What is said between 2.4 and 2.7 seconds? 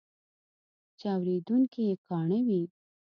وي.